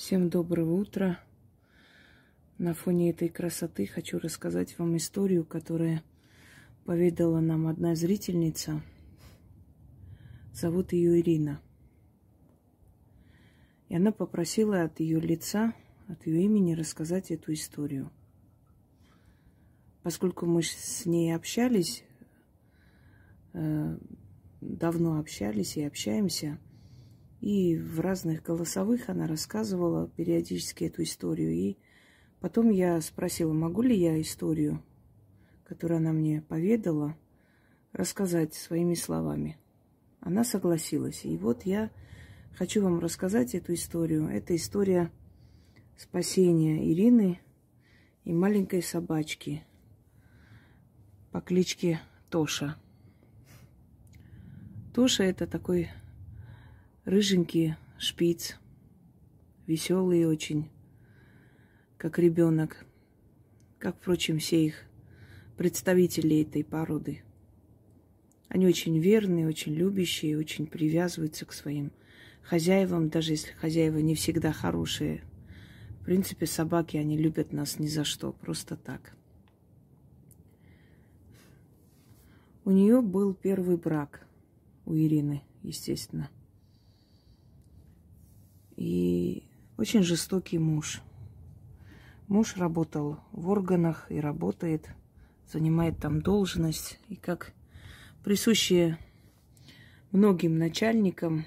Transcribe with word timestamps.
Всем 0.00 0.30
доброго 0.30 0.72
утра. 0.72 1.20
На 2.56 2.72
фоне 2.72 3.10
этой 3.10 3.28
красоты 3.28 3.86
хочу 3.86 4.18
рассказать 4.18 4.78
вам 4.78 4.96
историю, 4.96 5.44
которая 5.44 6.02
поведала 6.86 7.40
нам 7.40 7.66
одна 7.66 7.94
зрительница. 7.94 8.80
Зовут 10.54 10.94
ее 10.94 11.20
Ирина. 11.20 11.60
И 13.90 13.94
она 13.96 14.10
попросила 14.10 14.84
от 14.84 15.00
ее 15.00 15.20
лица, 15.20 15.74
от 16.08 16.26
ее 16.26 16.44
имени 16.44 16.72
рассказать 16.72 17.30
эту 17.30 17.52
историю. 17.52 18.10
Поскольку 20.02 20.46
мы 20.46 20.62
с 20.62 21.04
ней 21.04 21.36
общались, 21.36 22.04
э, 23.52 23.98
давно 24.62 25.18
общались 25.18 25.76
и 25.76 25.82
общаемся– 25.82 26.58
и 27.40 27.76
в 27.76 28.00
разных 28.00 28.42
голосовых 28.42 29.08
она 29.08 29.26
рассказывала 29.26 30.08
периодически 30.08 30.84
эту 30.84 31.02
историю. 31.02 31.52
И 31.52 31.76
потом 32.40 32.70
я 32.70 33.00
спросила, 33.00 33.52
могу 33.52 33.82
ли 33.82 33.96
я 33.96 34.20
историю, 34.20 34.82
которую 35.64 35.98
она 35.98 36.12
мне 36.12 36.42
поведала, 36.42 37.16
рассказать 37.92 38.54
своими 38.54 38.94
словами. 38.94 39.56
Она 40.20 40.44
согласилась. 40.44 41.24
И 41.24 41.36
вот 41.38 41.64
я 41.64 41.90
хочу 42.54 42.82
вам 42.82 43.00
рассказать 43.00 43.54
эту 43.54 43.72
историю. 43.74 44.28
Это 44.28 44.54
история 44.54 45.10
спасения 45.96 46.92
Ирины 46.92 47.40
и 48.24 48.32
маленькой 48.32 48.82
собачки 48.82 49.64
по 51.32 51.40
кличке 51.40 52.00
Тоша. 52.28 52.76
Тоша 54.94 55.22
это 55.22 55.46
такой 55.46 55.88
рыженький 57.04 57.76
шпиц, 57.98 58.56
веселый 59.66 60.26
очень, 60.26 60.68
как 61.96 62.18
ребенок, 62.18 62.84
как, 63.78 63.96
впрочем, 63.96 64.38
все 64.38 64.66
их 64.66 64.84
представители 65.56 66.42
этой 66.42 66.64
породы. 66.64 67.22
Они 68.48 68.66
очень 68.66 68.98
верные, 68.98 69.46
очень 69.46 69.74
любящие, 69.74 70.38
очень 70.38 70.66
привязываются 70.66 71.46
к 71.46 71.52
своим 71.52 71.92
хозяевам, 72.42 73.08
даже 73.08 73.32
если 73.32 73.52
хозяева 73.52 73.98
не 73.98 74.14
всегда 74.14 74.52
хорошие. 74.52 75.22
В 76.00 76.04
принципе, 76.04 76.46
собаки, 76.46 76.96
они 76.96 77.16
любят 77.16 77.52
нас 77.52 77.78
ни 77.78 77.86
за 77.86 78.04
что, 78.04 78.32
просто 78.32 78.76
так. 78.76 79.14
У 82.64 82.70
нее 82.70 83.00
был 83.00 83.34
первый 83.34 83.76
брак, 83.76 84.26
у 84.84 84.94
Ирины, 84.94 85.42
естественно– 85.62 86.28
и 88.80 89.42
очень 89.76 90.02
жестокий 90.02 90.58
муж. 90.58 91.02
Муж 92.28 92.56
работал 92.56 93.20
в 93.30 93.50
органах 93.50 94.10
и 94.10 94.18
работает, 94.18 94.88
занимает 95.46 95.98
там 95.98 96.22
должность. 96.22 96.98
И 97.08 97.14
как 97.14 97.52
присущие 98.24 98.96
многим 100.12 100.56
начальникам 100.56 101.44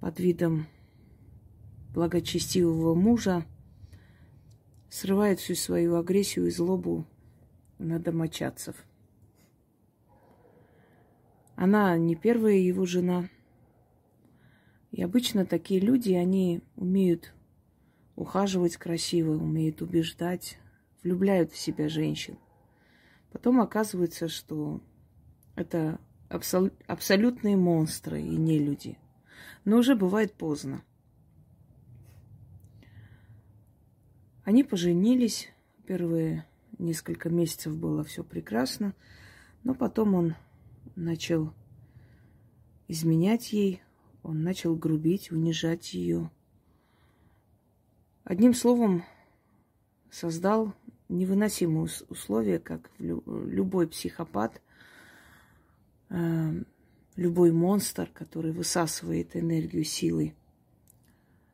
под 0.00 0.20
видом 0.20 0.66
благочестивого 1.94 2.94
мужа 2.94 3.46
срывает 4.90 5.40
всю 5.40 5.54
свою 5.54 5.96
агрессию 5.96 6.48
и 6.48 6.50
злобу 6.50 7.06
на 7.78 7.98
домочадцев. 7.98 8.76
Она 11.56 11.96
не 11.96 12.14
первая 12.14 12.56
его 12.56 12.84
жена– 12.84 13.30
и 14.94 15.02
обычно 15.02 15.44
такие 15.44 15.80
люди, 15.80 16.12
они 16.12 16.62
умеют 16.76 17.34
ухаживать 18.14 18.76
красиво, 18.76 19.32
умеют 19.32 19.82
убеждать, 19.82 20.56
влюбляют 21.02 21.50
в 21.50 21.58
себя 21.58 21.88
женщин. 21.88 22.38
Потом 23.32 23.60
оказывается, 23.60 24.28
что 24.28 24.80
это 25.56 25.98
абсол- 26.28 26.70
абсолютные 26.86 27.56
монстры 27.56 28.22
и 28.22 28.36
не 28.36 28.60
люди. 28.60 28.96
Но 29.64 29.78
уже 29.78 29.96
бывает 29.96 30.32
поздно. 30.34 30.84
Они 34.44 34.62
поженились. 34.62 35.48
Первые 35.88 36.46
несколько 36.78 37.30
месяцев 37.30 37.76
было 37.76 38.04
все 38.04 38.22
прекрасно. 38.22 38.94
Но 39.64 39.74
потом 39.74 40.14
он 40.14 40.36
начал 40.94 41.52
изменять 42.86 43.52
ей, 43.52 43.82
он 44.24 44.42
начал 44.42 44.74
грубить, 44.74 45.30
унижать 45.30 45.92
ее. 45.94 46.30
Одним 48.24 48.54
словом, 48.54 49.04
создал 50.10 50.74
невыносимые 51.10 51.88
условия, 52.08 52.58
как 52.58 52.90
любой 52.98 53.86
психопат, 53.86 54.62
э, 56.08 56.62
любой 57.16 57.52
монстр, 57.52 58.10
который 58.14 58.52
высасывает 58.52 59.36
энергию 59.36 59.84
силы 59.84 60.34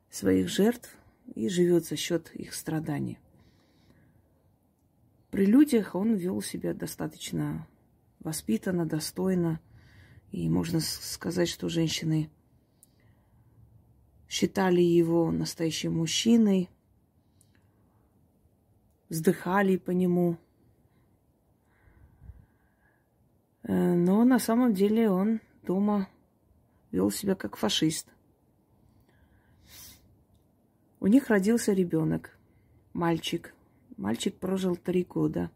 своих 0.08 0.48
жертв 0.48 0.96
и 1.34 1.48
живет 1.48 1.86
за 1.86 1.96
счет 1.96 2.30
их 2.34 2.54
страданий. 2.54 3.18
При 5.30 5.44
людях 5.44 5.96
он 5.96 6.14
вел 6.14 6.40
себя 6.40 6.72
достаточно 6.72 7.66
воспитанно, 8.20 8.86
достойно. 8.86 9.60
И 10.30 10.48
можно 10.48 10.78
сказать, 10.80 11.48
что 11.48 11.68
женщины 11.68 12.30
считали 14.30 14.80
его 14.80 15.32
настоящим 15.32 15.96
мужчиной, 15.96 16.70
вздыхали 19.08 19.76
по 19.76 19.90
нему. 19.90 20.38
Э, 23.64 23.94
но 23.94 24.22
на 24.24 24.38
самом 24.38 24.72
деле 24.72 25.10
он 25.10 25.40
дома 25.64 26.08
вел 26.92 27.10
себя 27.10 27.34
как 27.34 27.56
фашист. 27.56 28.06
У 31.00 31.08
них 31.08 31.28
родился 31.28 31.72
ребенок, 31.72 32.38
мальчик. 32.92 33.52
Мальчик 33.96 34.38
прожил 34.38 34.76
три 34.76 35.02
года, 35.02 35.50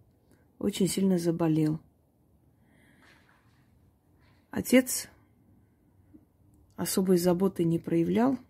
очень 0.58 0.88
сильно 0.88 1.16
заболел. 1.16 1.78
Отец 4.50 5.08
особой 6.76 7.18
заботы 7.18 7.62
не 7.62 7.78
проявлял– 7.78 8.36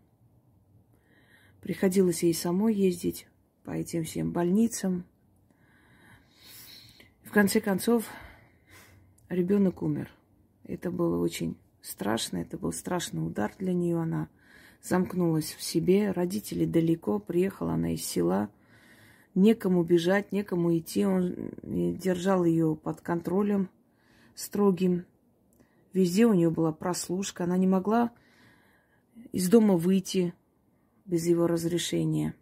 Приходилось 1.65 2.23
ей 2.23 2.35
самой 2.35 2.75
ездить 2.75 3.27
по 3.65 3.71
этим 3.71 4.05
всем 4.05 4.33
больницам. 4.33 5.07
В 7.23 7.31
конце 7.31 7.59
концов, 7.63 8.05
ребенок 9.31 9.81
умер. 9.81 10.11
Это 10.65 10.91
было 10.91 11.17
очень 11.17 11.57
страшно, 11.81 12.37
это 12.37 12.59
был 12.59 12.71
страшный 12.71 13.27
удар 13.27 13.51
для 13.59 13.73
нее. 13.73 13.99
Она 13.99 14.29
замкнулась 14.83 15.55
в 15.55 15.63
себе, 15.63 16.11
родители 16.11 16.67
далеко, 16.67 17.19
приехала 17.19 17.73
она 17.73 17.95
из 17.95 18.05
села, 18.05 18.51
некому 19.35 19.85
бежать, 19.85 20.33
некому 20.33 20.77
идти. 20.77 21.07
Он 21.07 21.35
держал 21.63 22.45
ее 22.45 22.77
под 22.77 23.01
контролем 23.01 23.71
строгим. 24.35 25.07
Везде 25.95 26.27
у 26.27 26.35
нее 26.35 26.51
была 26.51 26.73
прослушка, 26.73 27.45
она 27.45 27.57
не 27.57 27.67
могла 27.67 28.13
из 29.33 29.49
дома 29.49 29.79
выйти, 29.79 30.35
без 31.05 31.27
его 31.27 31.47
разрешения. 31.47 32.35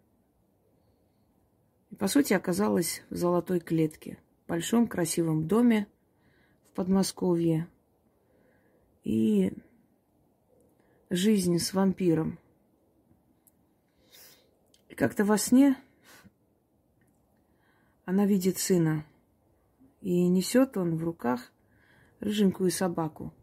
И, 1.91 1.95
по 1.95 2.07
сути, 2.07 2.33
оказалась 2.33 3.03
в 3.09 3.15
золотой 3.15 3.59
клетке, 3.59 4.17
в 4.45 4.49
большом 4.49 4.87
красивом 4.87 5.47
доме 5.47 5.87
в 6.71 6.75
Подмосковье. 6.75 7.67
И 9.03 9.53
жизнь 11.09 11.59
с 11.59 11.73
вампиром. 11.73 12.39
И 14.89 14.95
как-то 14.95 15.25
во 15.25 15.37
сне 15.37 15.75
она 18.05 18.25
видит 18.25 18.57
сына. 18.57 19.05
И 20.01 20.27
несет 20.27 20.77
он 20.77 20.95
в 20.95 21.03
руках 21.03 21.51
рыженькую 22.19 22.71
собаку. 22.71 23.33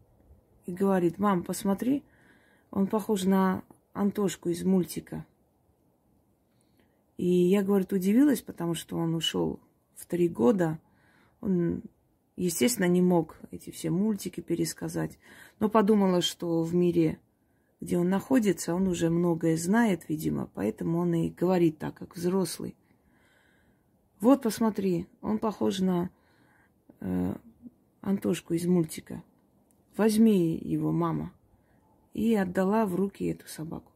И 0.65 0.73
говорит, 0.73 1.17
мам, 1.17 1.43
посмотри, 1.43 2.03
он 2.69 2.87
похож 2.87 3.23
на 3.23 3.63
Антошку 3.93 4.49
из 4.49 4.63
мультика. 4.63 5.25
И 7.17 7.27
я, 7.27 7.61
говорит, 7.61 7.93
удивилась, 7.93 8.41
потому 8.41 8.73
что 8.73 8.97
он 8.97 9.13
ушел 9.13 9.59
в 9.95 10.05
три 10.05 10.27
года. 10.27 10.79
Он, 11.41 11.83
естественно, 12.35 12.87
не 12.87 13.01
мог 13.01 13.37
эти 13.51 13.69
все 13.69 13.89
мультики 13.89 14.39
пересказать. 14.39 15.19
Но 15.59 15.69
подумала, 15.69 16.21
что 16.21 16.63
в 16.63 16.73
мире, 16.73 17.19
где 17.79 17.97
он 17.97 18.09
находится, 18.09 18.73
он 18.73 18.87
уже 18.87 19.09
многое 19.09 19.57
знает, 19.57 20.07
видимо, 20.07 20.49
поэтому 20.53 20.99
он 20.99 21.13
и 21.13 21.29
говорит 21.29 21.77
так, 21.77 21.95
как 21.95 22.15
взрослый. 22.15 22.75
Вот, 24.19 24.41
посмотри, 24.41 25.07
он 25.21 25.37
похож 25.37 25.79
на 25.79 26.09
э, 27.01 27.35
Антошку 28.01 28.53
из 28.53 28.65
мультика. 28.65 29.23
Возьми 29.97 30.57
его, 30.57 30.91
мама 30.91 31.33
и 32.13 32.35
отдала 32.35 32.85
в 32.85 32.95
руки 32.95 33.25
эту 33.25 33.47
собаку. 33.47 33.91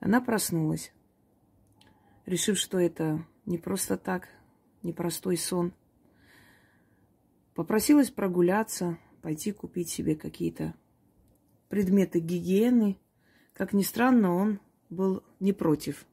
Она 0.00 0.20
проснулась, 0.20 0.92
решив, 2.26 2.58
что 2.58 2.78
это 2.78 3.24
не 3.46 3.58
просто 3.58 3.96
так, 3.96 4.28
непростой 4.82 5.36
сон. 5.36 5.72
Попросилась 7.54 8.10
прогуляться, 8.10 8.98
пойти 9.22 9.52
купить 9.52 9.90
себе 9.90 10.16
какие-то 10.16 10.74
предметы 11.68 12.18
гигиены. 12.18 12.98
Как 13.52 13.72
ни 13.72 13.82
странно, 13.82 14.34
он 14.34 14.60
был 14.88 15.22
не 15.38 15.52
против. 15.52 16.06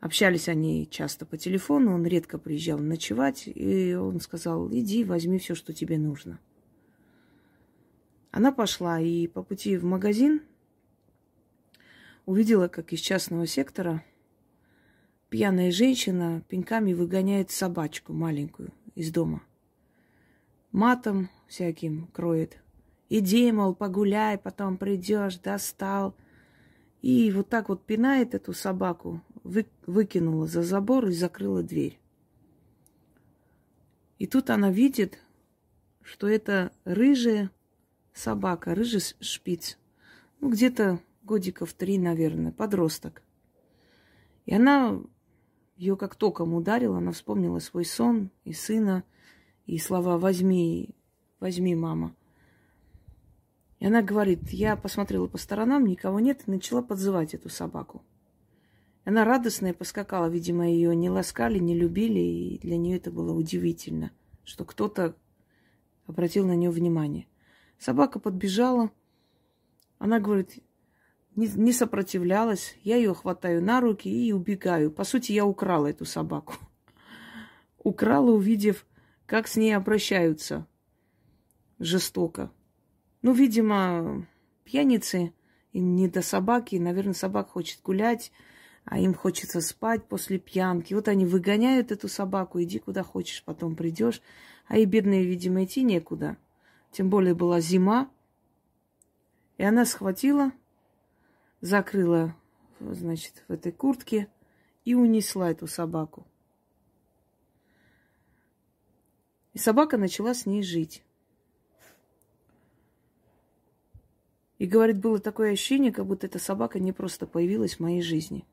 Общались 0.00 0.48
они 0.48 0.88
часто 0.90 1.24
по 1.24 1.38
телефону, 1.38 1.94
он 1.94 2.04
редко 2.04 2.36
приезжал 2.36 2.78
ночевать, 2.78 3.44
и 3.46 3.94
он 3.94 4.20
сказал, 4.20 4.68
иди, 4.72 5.04
возьми 5.04 5.38
все, 5.38 5.54
что 5.54 5.72
тебе 5.72 5.96
нужно. 5.96 6.40
Она 8.32 8.50
пошла 8.50 8.98
и 8.98 9.26
по 9.26 9.42
пути 9.42 9.76
в 9.76 9.84
магазин 9.84 10.40
увидела, 12.24 12.66
как 12.66 12.94
из 12.94 13.00
частного 13.00 13.46
сектора 13.46 14.02
пьяная 15.28 15.70
женщина 15.70 16.42
пинками 16.48 16.94
выгоняет 16.94 17.50
собачку 17.50 18.14
маленькую 18.14 18.72
из 18.94 19.12
дома. 19.12 19.42
Матом 20.72 21.28
всяким 21.46 22.06
кроет. 22.06 22.56
Иди, 23.10 23.52
мол, 23.52 23.74
погуляй, 23.74 24.38
потом 24.38 24.78
придешь, 24.78 25.36
достал. 25.36 26.16
И 27.02 27.30
вот 27.32 27.50
так 27.50 27.68
вот 27.68 27.84
пинает 27.84 28.34
эту 28.34 28.54
собаку, 28.54 29.20
вы, 29.44 29.66
выкинула 29.86 30.46
за 30.46 30.62
забор 30.62 31.08
и 31.08 31.12
закрыла 31.12 31.62
дверь. 31.62 32.00
И 34.18 34.26
тут 34.26 34.48
она 34.48 34.70
видит, 34.70 35.18
что 36.00 36.26
это 36.26 36.72
рыжая 36.86 37.50
собака, 38.12 38.74
рыжий 38.74 39.00
шпиц. 39.20 39.78
Ну, 40.40 40.50
где-то 40.50 41.00
годиков 41.22 41.72
три, 41.72 41.98
наверное, 41.98 42.52
подросток. 42.52 43.22
И 44.46 44.54
она 44.54 45.00
ее 45.76 45.96
как 45.96 46.14
током 46.14 46.54
ударила, 46.54 46.98
она 46.98 47.12
вспомнила 47.12 47.58
свой 47.58 47.84
сон 47.84 48.30
и 48.44 48.52
сына, 48.52 49.04
и 49.66 49.78
слова 49.78 50.18
«возьми, 50.18 50.94
возьми, 51.40 51.74
мама». 51.74 52.14
И 53.78 53.86
она 53.86 54.00
говорит, 54.00 54.50
я 54.50 54.76
посмотрела 54.76 55.26
по 55.26 55.38
сторонам, 55.38 55.86
никого 55.86 56.20
нет, 56.20 56.42
и 56.46 56.50
начала 56.50 56.82
подзывать 56.82 57.34
эту 57.34 57.48
собаку. 57.48 58.04
Она 59.04 59.24
радостная 59.24 59.74
поскакала, 59.74 60.26
видимо, 60.26 60.68
ее 60.68 60.94
не 60.94 61.10
ласкали, 61.10 61.58
не 61.58 61.74
любили, 61.74 62.20
и 62.20 62.58
для 62.60 62.76
нее 62.76 62.98
это 62.98 63.10
было 63.10 63.32
удивительно, 63.32 64.12
что 64.44 64.64
кто-то 64.64 65.16
обратил 66.06 66.46
на 66.46 66.54
нее 66.54 66.70
внимание. 66.70 67.26
Собака 67.82 68.20
подбежала, 68.20 68.92
она 69.98 70.20
говорит, 70.20 70.62
не, 71.34 71.48
не 71.48 71.72
сопротивлялась, 71.72 72.76
я 72.84 72.94
ее 72.94 73.12
хватаю 73.12 73.60
на 73.60 73.80
руки 73.80 74.08
и 74.08 74.32
убегаю. 74.32 74.92
По 74.92 75.02
сути, 75.02 75.32
я 75.32 75.44
украла 75.44 75.88
эту 75.88 76.04
собаку. 76.04 76.54
Украла, 77.78 78.30
увидев, 78.30 78.86
как 79.26 79.48
с 79.48 79.56
ней 79.56 79.72
обращаются 79.72 80.68
жестоко. 81.80 82.52
Ну, 83.20 83.32
видимо, 83.32 84.28
пьяницы, 84.62 85.32
им 85.72 85.96
не 85.96 86.06
до 86.06 86.22
собаки, 86.22 86.76
наверное, 86.76 87.14
собака 87.14 87.50
хочет 87.50 87.82
гулять, 87.82 88.30
а 88.84 89.00
им 89.00 89.12
хочется 89.12 89.60
спать 89.60 90.06
после 90.06 90.38
пьянки. 90.38 90.94
Вот 90.94 91.08
они 91.08 91.26
выгоняют 91.26 91.90
эту 91.90 92.06
собаку, 92.06 92.62
иди 92.62 92.78
куда 92.78 93.02
хочешь, 93.02 93.42
потом 93.42 93.74
придешь. 93.74 94.22
А 94.68 94.78
и 94.78 94.84
бедные, 94.84 95.24
видимо, 95.24 95.64
идти 95.64 95.82
некуда. 95.82 96.36
Тем 96.92 97.08
более 97.08 97.34
была 97.34 97.60
зима. 97.60 98.10
И 99.56 99.64
она 99.64 99.84
схватила, 99.84 100.52
закрыла, 101.60 102.36
значит, 102.80 103.44
в 103.48 103.52
этой 103.52 103.72
куртке 103.72 104.28
и 104.84 104.94
унесла 104.94 105.50
эту 105.50 105.66
собаку. 105.66 106.26
И 109.54 109.58
собака 109.58 109.96
начала 109.96 110.34
с 110.34 110.46
ней 110.46 110.62
жить. 110.62 111.02
И 114.58 114.66
говорит, 114.66 114.98
было 115.00 115.18
такое 115.18 115.52
ощущение, 115.52 115.92
как 115.92 116.06
будто 116.06 116.26
эта 116.26 116.38
собака 116.38 116.78
не 116.78 116.92
просто 116.92 117.26
появилась 117.26 117.76
в 117.76 117.80
моей 117.80 118.02
жизни. 118.02 118.44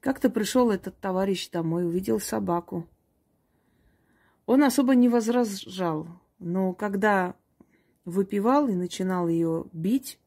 Как-то 0.00 0.30
пришел 0.30 0.70
этот 0.70 0.98
товарищ 0.98 1.48
домой, 1.50 1.86
увидел 1.86 2.20
собаку. 2.20 2.86
Он 4.44 4.62
особо 4.62 4.94
не 4.94 5.08
возражал, 5.08 6.06
но 6.38 6.72
когда 6.74 7.34
выпивал 8.06 8.68
и 8.68 8.74
начинал 8.74 9.28
ее 9.28 9.66
бить, 9.72 10.18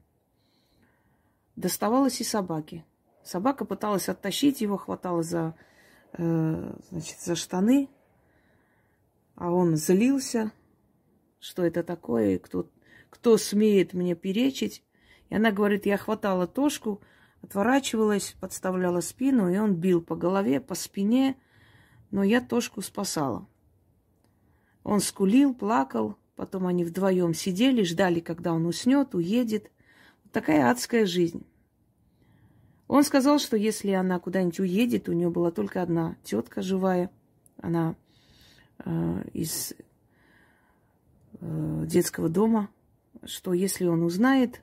доставалось 1.56 2.22
и 2.22 2.24
собаке. 2.24 2.86
Собака 3.24 3.66
пыталась 3.66 4.10
оттащить 4.10 4.62
его, 4.62 4.78
хватала 4.78 5.24
за, 5.24 5.56
э, 6.14 6.74
значит, 6.92 7.20
за 7.22 7.36
штаны, 7.36 7.90
а 9.36 9.52
он 9.52 9.78
злился, 9.78 10.52
что 11.40 11.64
это 11.64 11.82
такое, 11.82 12.38
кто, 12.38 12.70
кто 13.10 13.38
смеет 13.38 13.94
мне 13.94 14.14
перечить. 14.14 14.84
И 15.30 15.36
она 15.36 15.52
говорит, 15.52 15.86
я 15.86 15.98
хватала 15.98 16.48
тошку, 16.48 17.02
отворачивалась, 17.42 18.36
подставляла 18.42 19.00
спину, 19.00 19.50
и 19.50 19.58
он 19.58 19.76
бил 19.76 20.02
по 20.02 20.16
голове, 20.16 20.60
по 20.60 20.76
спине, 20.76 21.38
но 22.12 22.24
я 22.24 22.42
Тошку 22.42 22.82
спасала. 22.82 23.48
Он 24.84 25.00
скулил, 25.00 25.54
плакал, 25.54 26.18
потом 26.40 26.68
они 26.68 26.86
вдвоем 26.86 27.34
сидели, 27.34 27.84
ждали, 27.84 28.22
когда 28.22 28.54
он 28.54 28.66
уснет, 28.66 29.14
уедет. 29.14 29.70
Вот 30.24 30.32
такая 30.32 30.72
адская 30.72 31.06
жизнь. 31.06 31.46
Он 32.88 33.04
сказал, 33.04 33.40
что 33.40 33.58
если 33.58 33.92
она 33.92 34.20
куда-нибудь 34.20 34.62
уедет, 34.62 35.10
у 35.10 35.12
нее 35.12 35.30
была 35.30 35.52
только 35.52 35.82
одна 35.82 36.16
тетка 36.24 36.62
живая, 36.62 37.12
она 37.58 37.98
э, 38.86 39.24
из 39.34 39.74
э, 41.42 41.84
детского 41.86 42.30
дома, 42.30 42.70
что 43.26 43.52
если 43.52 43.86
он 43.86 44.02
узнает, 44.02 44.62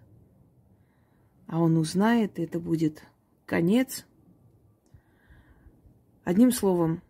а 1.46 1.60
он 1.60 1.76
узнает, 1.76 2.38
это 2.38 2.58
будет 2.58 3.02
конец. 3.44 4.06
Одним 6.24 6.52
словом, 6.52 7.02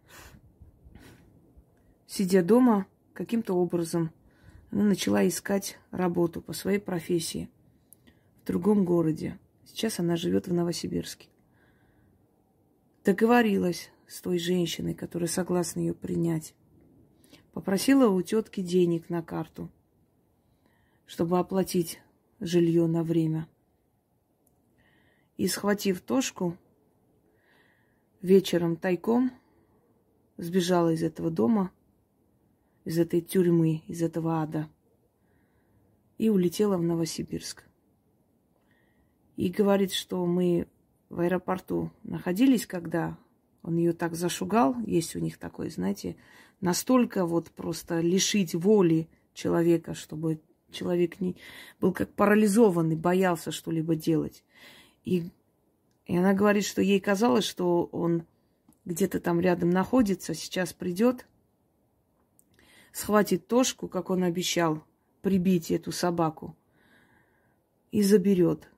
сидя 2.08 2.42
дома, 2.42 2.88
каким-то 3.12 3.54
образом 3.54 4.10
она 4.76 4.84
начала 4.84 5.26
искать 5.26 5.78
работу 5.90 6.42
по 6.42 6.52
своей 6.52 6.78
профессии 6.78 7.48
в 8.42 8.46
другом 8.46 8.84
городе. 8.84 9.38
Сейчас 9.64 9.98
она 9.98 10.16
живет 10.16 10.48
в 10.48 10.52
Новосибирске. 10.52 11.28
Договорилась 13.02 13.90
с 14.06 14.20
той 14.20 14.38
женщиной, 14.38 14.94
которая 14.94 15.28
согласна 15.28 15.80
ее 15.80 15.94
принять. 15.94 16.54
Попросила 17.52 18.08
у 18.08 18.20
тетки 18.20 18.60
денег 18.60 19.08
на 19.08 19.22
карту, 19.22 19.70
чтобы 21.06 21.38
оплатить 21.38 22.00
жилье 22.40 22.86
на 22.86 23.02
время– 23.02 23.48
и, 25.36 25.48
схватив 25.48 26.00
Тошку, 26.00 26.56
вечером 28.22 28.76
тайком 28.76 29.32
сбежала 30.38 30.92
из 30.92 31.02
этого 31.02 31.30
дома, 31.30 31.70
из 32.86 32.98
этой 32.98 33.20
тюрьмы, 33.20 33.82
из 33.88 34.00
этого 34.00 34.40
ада 34.40 34.70
и 36.18 36.30
улетела 36.30 36.78
в 36.78 36.82
Новосибирск. 36.82 37.64
И 39.36 39.50
говорит, 39.50 39.92
что 39.92 40.24
мы 40.24 40.68
в 41.10 41.20
аэропорту 41.20 41.90
находились, 42.04 42.64
когда 42.64 43.18
он 43.62 43.76
ее 43.76 43.92
так 43.92 44.14
зашугал, 44.14 44.76
есть 44.86 45.16
у 45.16 45.18
них 45.18 45.36
такой, 45.36 45.68
знаете, 45.68 46.16
настолько 46.60 47.26
вот 47.26 47.50
просто 47.50 47.98
лишить 48.00 48.54
воли 48.54 49.08
человека, 49.34 49.92
чтобы 49.94 50.40
человек 50.70 51.20
не 51.20 51.36
был 51.80 51.92
как 51.92 52.14
парализованный, 52.14 52.96
боялся 52.96 53.50
что-либо 53.50 53.96
делать. 53.96 54.44
И, 55.04 55.24
и 56.06 56.16
она 56.16 56.34
говорит, 56.34 56.64
что 56.64 56.80
ей 56.80 57.00
казалось, 57.00 57.44
что 57.44 57.84
он 57.90 58.22
где-то 58.84 59.18
там 59.18 59.40
рядом 59.40 59.70
находится, 59.70 60.34
сейчас 60.34 60.72
придет, 60.72 61.26
схватит 62.96 63.46
Тошку, 63.46 63.88
как 63.88 64.08
он 64.08 64.22
обещал, 64.22 64.82
прибить 65.20 65.70
эту 65.70 65.92
собаку 65.92 66.56
и 67.90 68.02
заберет. 68.02 68.70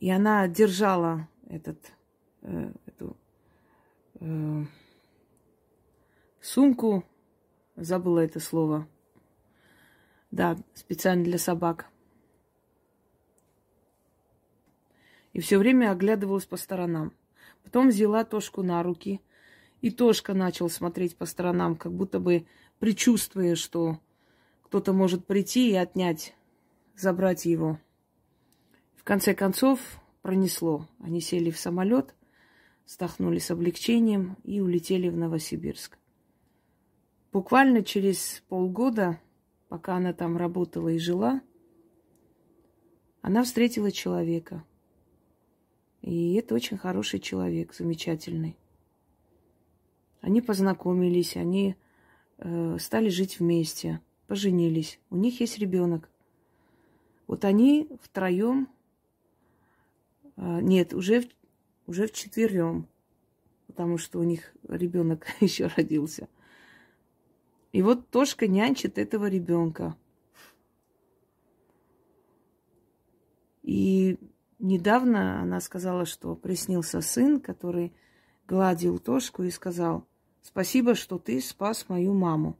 И 0.00 0.08
она 0.10 0.48
держала 0.48 1.28
этот, 1.46 1.92
э, 2.40 2.72
эту 2.86 3.18
э, 4.20 4.64
сумку, 6.40 7.04
забыла 7.76 8.20
это 8.20 8.40
слово, 8.40 8.88
да, 10.30 10.56
специально 10.72 11.24
для 11.24 11.38
собак– 11.38 11.90
и 15.34 15.40
все 15.40 15.58
время 15.58 15.92
оглядывалась 15.92 16.46
по 16.46 16.56
сторонам. 16.56 17.12
Потом 17.62 17.90
взяла 17.90 18.24
Тошку 18.24 18.62
на 18.62 18.82
руки, 18.82 19.20
и 19.80 19.90
Тошка 19.90 20.34
начал 20.34 20.68
смотреть 20.68 21.16
по 21.16 21.26
сторонам, 21.26 21.76
как 21.76 21.92
будто 21.92 22.18
бы 22.18 22.46
предчувствуя, 22.78 23.54
что 23.54 23.98
кто-то 24.62 24.92
может 24.92 25.26
прийти 25.26 25.70
и 25.70 25.74
отнять, 25.74 26.34
забрать 26.96 27.44
его. 27.44 27.78
В 28.96 29.04
конце 29.04 29.34
концов, 29.34 29.80
пронесло. 30.22 30.86
Они 31.00 31.20
сели 31.20 31.50
в 31.50 31.58
самолет, 31.58 32.14
вздохнули 32.86 33.38
с 33.38 33.50
облегчением 33.50 34.36
и 34.44 34.60
улетели 34.60 35.08
в 35.08 35.16
Новосибирск. 35.16 35.98
Буквально 37.32 37.82
через 37.82 38.42
полгода, 38.48 39.20
пока 39.68 39.96
она 39.96 40.12
там 40.12 40.36
работала 40.36 40.88
и 40.88 40.98
жила, 40.98 41.40
она 43.20 43.44
встретила 43.44 43.92
человека. 43.92 44.64
И 46.00 46.34
это 46.34 46.54
очень 46.54 46.78
хороший 46.78 47.20
человек, 47.20 47.74
замечательный. 47.74 48.56
Они 50.20 50.40
познакомились, 50.40 51.36
они 51.36 51.76
э, 52.38 52.76
стали 52.78 53.08
жить 53.08 53.38
вместе, 53.38 54.00
поженились. 54.26 54.98
У 55.10 55.16
них 55.16 55.40
есть 55.40 55.58
ребенок. 55.58 56.10
Вот 57.26 57.44
они 57.44 57.88
втроем, 58.02 58.68
э, 60.36 60.60
нет, 60.62 60.92
уже, 60.94 61.28
уже 61.86 62.06
в 62.06 62.12
четверем, 62.12 62.88
потому 63.66 63.98
что 63.98 64.18
у 64.18 64.24
них 64.24 64.52
ребенок 64.68 65.26
еще 65.40 65.68
родился. 65.76 66.28
И 67.72 67.82
вот 67.82 68.08
Тошка 68.08 68.48
нянчит 68.48 68.98
этого 68.98 69.28
ребенка. 69.28 69.96
И 73.62 74.18
недавно 74.58 75.42
она 75.42 75.60
сказала, 75.60 76.06
что 76.06 76.34
приснился 76.34 77.02
сын, 77.02 77.38
который 77.38 77.92
гладил 78.46 78.98
Тошку 78.98 79.42
и 79.42 79.50
сказал, 79.50 80.07
спасибо, 80.42 80.94
что 80.94 81.18
ты 81.18 81.40
спас 81.40 81.88
мою 81.88 82.14
маму. 82.14 82.56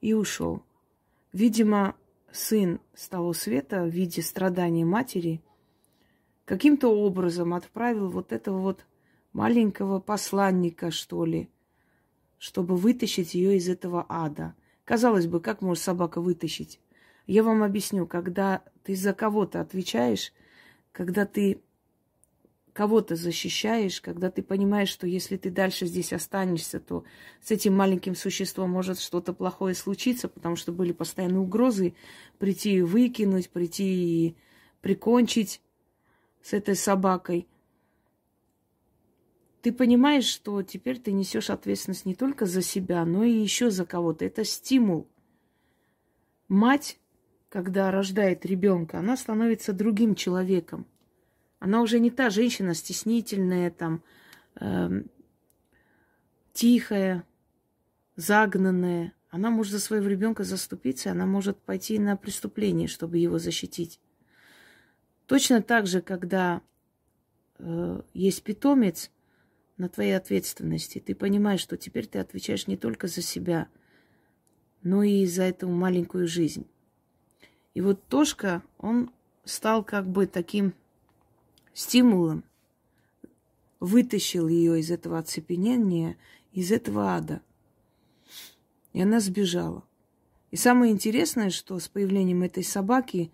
И 0.00 0.14
ушел. 0.14 0.62
Видимо, 1.32 1.96
сын 2.32 2.80
с 2.94 3.08
того 3.08 3.32
света 3.32 3.84
в 3.84 3.88
виде 3.88 4.22
страдания 4.22 4.84
матери 4.84 5.42
каким-то 6.44 6.88
образом 6.88 7.54
отправил 7.54 8.10
вот 8.10 8.32
этого 8.32 8.58
вот 8.58 8.86
маленького 9.32 10.00
посланника, 10.00 10.90
что 10.90 11.24
ли, 11.24 11.48
чтобы 12.38 12.76
вытащить 12.76 13.34
ее 13.34 13.56
из 13.56 13.68
этого 13.68 14.04
ада. 14.08 14.54
Казалось 14.84 15.26
бы, 15.26 15.40
как 15.40 15.62
может 15.62 15.82
собака 15.82 16.20
вытащить? 16.20 16.80
Я 17.26 17.44
вам 17.44 17.62
объясню, 17.62 18.06
когда 18.06 18.62
ты 18.82 18.96
за 18.96 19.14
кого-то 19.14 19.60
отвечаешь, 19.60 20.32
когда 20.90 21.24
ты 21.24 21.62
кого-то 22.72 23.16
защищаешь, 23.16 24.00
когда 24.00 24.30
ты 24.30 24.42
понимаешь, 24.42 24.88
что 24.88 25.06
если 25.06 25.36
ты 25.36 25.50
дальше 25.50 25.86
здесь 25.86 26.12
останешься, 26.12 26.80
то 26.80 27.04
с 27.40 27.50
этим 27.50 27.76
маленьким 27.76 28.14
существом 28.14 28.70
может 28.70 28.98
что-то 28.98 29.32
плохое 29.32 29.74
случиться, 29.74 30.28
потому 30.28 30.56
что 30.56 30.72
были 30.72 30.92
постоянные 30.92 31.40
угрозы 31.40 31.94
прийти 32.38 32.76
и 32.76 32.82
выкинуть, 32.82 33.50
прийти 33.50 33.84
и 34.28 34.36
прикончить 34.80 35.60
с 36.42 36.54
этой 36.54 36.74
собакой. 36.74 37.46
Ты 39.60 39.72
понимаешь, 39.72 40.24
что 40.24 40.62
теперь 40.62 40.98
ты 40.98 41.12
несешь 41.12 41.50
ответственность 41.50 42.06
не 42.06 42.14
только 42.14 42.46
за 42.46 42.62
себя, 42.62 43.04
но 43.04 43.22
и 43.22 43.30
еще 43.32 43.70
за 43.70 43.84
кого-то. 43.86 44.24
Это 44.24 44.44
стимул. 44.44 45.08
Мать, 46.48 46.98
когда 47.48 47.90
рождает 47.90 48.44
ребенка, 48.44 48.98
она 48.98 49.16
становится 49.16 49.72
другим 49.72 50.16
человеком. 50.16 50.86
Она 51.62 51.80
уже 51.80 52.00
не 52.00 52.10
та 52.10 52.28
женщина 52.28 52.74
стеснительная, 52.74 53.70
там, 53.70 54.02
э, 54.56 55.04
тихая, 56.52 57.24
загнанная. 58.16 59.12
Она 59.30 59.48
может 59.50 59.70
за 59.70 59.78
своего 59.78 60.08
ребенка 60.08 60.42
заступиться, 60.42 61.12
она 61.12 61.24
может 61.24 61.56
пойти 61.62 62.00
на 62.00 62.16
преступление, 62.16 62.88
чтобы 62.88 63.18
его 63.18 63.38
защитить. 63.38 64.00
Точно 65.26 65.62
так 65.62 65.86
же, 65.86 66.00
когда 66.02 66.62
э, 67.60 68.02
есть 68.12 68.42
питомец 68.42 69.12
на 69.76 69.88
твоей 69.88 70.16
ответственности, 70.16 70.98
ты 70.98 71.14
понимаешь, 71.14 71.60
что 71.60 71.76
теперь 71.76 72.08
ты 72.08 72.18
отвечаешь 72.18 72.66
не 72.66 72.76
только 72.76 73.06
за 73.06 73.22
себя, 73.22 73.68
но 74.82 75.04
и 75.04 75.26
за 75.26 75.44
эту 75.44 75.68
маленькую 75.68 76.26
жизнь. 76.26 76.66
И 77.74 77.80
вот 77.80 78.08
Тошка, 78.08 78.64
он 78.78 79.12
стал 79.44 79.84
как 79.84 80.08
бы 80.08 80.26
таким 80.26 80.74
стимулом, 81.74 82.44
вытащил 83.80 84.48
ее 84.48 84.80
из 84.80 84.90
этого 84.90 85.18
оцепенения, 85.18 86.16
из 86.52 86.70
этого 86.70 87.14
ада. 87.14 87.40
И 88.92 89.00
она 89.00 89.20
сбежала. 89.20 89.84
И 90.50 90.56
самое 90.56 90.92
интересное, 90.92 91.50
что 91.50 91.78
с 91.78 91.88
появлением 91.88 92.42
этой 92.42 92.62
собаки 92.62 93.32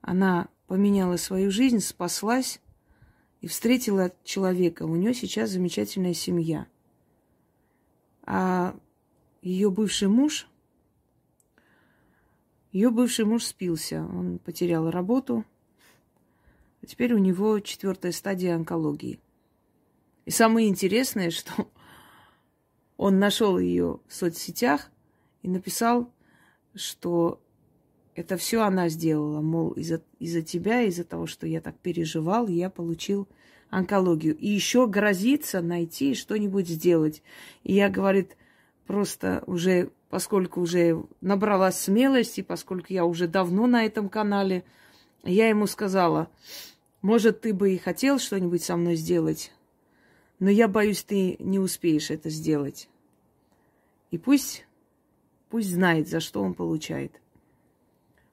она 0.00 0.48
поменяла 0.66 1.16
свою 1.16 1.50
жизнь, 1.50 1.80
спаслась 1.80 2.60
и 3.40 3.46
встретила 3.46 4.12
человека. 4.24 4.82
У 4.84 4.96
нее 4.96 5.14
сейчас 5.14 5.50
замечательная 5.50 6.14
семья. 6.14 6.66
А 8.24 8.76
ее 9.40 9.70
бывший 9.70 10.08
муж, 10.08 10.48
ее 12.72 12.90
бывший 12.90 13.24
муж 13.24 13.44
спился. 13.44 14.02
Он 14.04 14.38
потерял 14.38 14.90
работу, 14.90 15.44
а 16.82 16.86
теперь 16.86 17.14
у 17.14 17.18
него 17.18 17.60
четвертая 17.60 18.12
стадия 18.12 18.54
онкологии. 18.54 19.20
И 20.24 20.30
самое 20.30 20.68
интересное, 20.68 21.30
что 21.30 21.68
он 22.96 23.18
нашел 23.18 23.58
ее 23.58 24.00
в 24.06 24.14
соцсетях 24.14 24.90
и 25.42 25.48
написал, 25.48 26.10
что 26.74 27.40
это 28.14 28.36
все 28.36 28.62
она 28.62 28.88
сделала, 28.88 29.40
мол, 29.40 29.72
из-за 29.72 30.02
из 30.18 30.44
тебя, 30.44 30.82
из-за 30.82 31.04
того, 31.04 31.26
что 31.26 31.46
я 31.46 31.60
так 31.60 31.76
переживал, 31.78 32.48
я 32.48 32.68
получил 32.68 33.26
онкологию. 33.70 34.36
И 34.36 34.48
еще 34.48 34.86
грозится 34.86 35.62
найти 35.62 36.14
что-нибудь 36.14 36.68
сделать. 36.68 37.22
И 37.64 37.72
я, 37.74 37.88
говорит, 37.88 38.36
просто 38.86 39.42
уже, 39.46 39.90
поскольку 40.10 40.60
уже 40.60 41.02
набралась 41.22 41.78
смелости, 41.78 42.42
поскольку 42.42 42.92
я 42.92 43.06
уже 43.06 43.26
давно 43.26 43.66
на 43.66 43.84
этом 43.84 44.10
канале, 44.10 44.64
я 45.24 45.48
ему 45.48 45.66
сказала, 45.66 46.28
может, 47.02 47.40
ты 47.40 47.52
бы 47.52 47.74
и 47.74 47.78
хотел 47.78 48.18
что-нибудь 48.18 48.62
со 48.62 48.76
мной 48.76 48.94
сделать, 48.94 49.52
но 50.38 50.48
я 50.48 50.68
боюсь, 50.68 51.02
ты 51.02 51.36
не 51.40 51.58
успеешь 51.58 52.10
это 52.10 52.30
сделать. 52.30 52.88
И 54.12 54.18
пусть, 54.18 54.66
пусть 55.50 55.70
знает, 55.70 56.08
за 56.08 56.20
что 56.20 56.42
он 56.42 56.54
получает. 56.54 57.20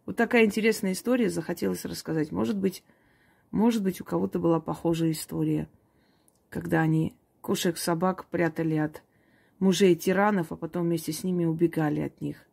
Вот 0.06 0.16
такая 0.16 0.46
интересная 0.46 0.94
история 0.94 1.30
захотелось 1.30 1.86
рассказать. 1.86 2.32
Может 2.32 2.58
быть, 2.58 2.84
может 3.52 3.84
быть, 3.84 4.02
у 4.02 4.04
кого-то 4.04 4.40
была 4.40 4.60
похожая 4.60 5.12
история, 5.12 5.68
когда 6.50 6.82
они 6.82 7.16
кошек, 7.42 7.78
собак 7.78 8.26
прятали 8.26 8.76
от 8.76 9.02
мужей 9.58 9.96
тиранов, 9.96 10.52
а 10.52 10.56
потом 10.56 10.84
вместе 10.84 11.12
с 11.12 11.24
ними 11.24 11.46
убегали 11.46 12.02
от 12.02 12.22
них. 12.22 12.46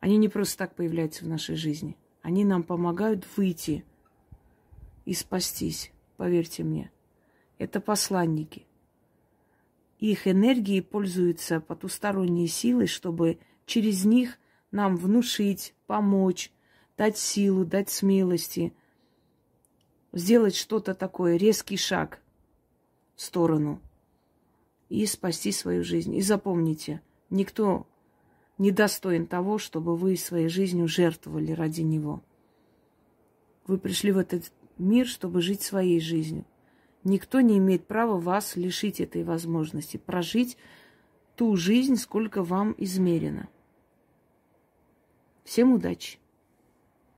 Они 0.00 0.16
не 0.16 0.28
просто 0.28 0.58
так 0.58 0.74
появляются 0.74 1.24
в 1.24 1.28
нашей 1.28 1.54
жизни. 1.54 1.96
Они 2.22 2.44
нам 2.44 2.62
помогают 2.62 3.26
выйти 3.36 3.84
и 5.04 5.12
спастись, 5.12 5.92
поверьте 6.16 6.62
мне. 6.62 6.90
Это 7.58 7.80
посланники. 7.80 8.66
Их 9.98 10.26
энергией 10.26 10.80
пользуются 10.80 11.60
потусторонние 11.60 12.46
силы, 12.46 12.86
чтобы 12.86 13.38
через 13.66 14.04
них 14.04 14.38
нам 14.70 14.96
внушить, 14.96 15.74
помочь, 15.86 16.52
дать 16.96 17.18
силу, 17.18 17.64
дать 17.64 17.90
смелости, 17.90 18.72
сделать 20.12 20.56
что-то 20.56 20.94
такое, 20.94 21.36
резкий 21.36 21.76
шаг 21.76 22.20
в 23.16 23.22
сторону 23.22 23.80
и 24.88 25.06
спасти 25.06 25.52
свою 25.52 25.82
жизнь. 25.84 26.14
И 26.14 26.22
запомните, 26.22 27.00
никто 27.30 27.86
недостоин 28.58 29.26
того, 29.26 29.58
чтобы 29.58 29.96
вы 29.96 30.16
своей 30.16 30.48
жизнью 30.48 30.88
жертвовали 30.88 31.52
ради 31.52 31.80
него. 31.82 32.22
Вы 33.66 33.78
пришли 33.78 34.12
в 34.12 34.18
этот 34.18 34.52
мир, 34.78 35.06
чтобы 35.06 35.40
жить 35.40 35.62
своей 35.62 36.00
жизнью. 36.00 36.44
Никто 37.04 37.40
не 37.40 37.58
имеет 37.58 37.86
права 37.86 38.18
вас 38.18 38.56
лишить 38.56 39.00
этой 39.00 39.24
возможности, 39.24 39.96
прожить 39.96 40.56
ту 41.36 41.56
жизнь, 41.56 41.96
сколько 41.96 42.42
вам 42.44 42.74
измерено. 42.78 43.48
Всем 45.44 45.72
удачи! 45.72 46.21